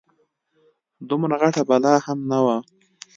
[1.09, 2.57] دومره غټه بلا هم نه وه.